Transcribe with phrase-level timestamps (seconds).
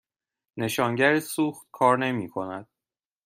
[0.57, 2.67] نشانگر سوخت کار نمی کند.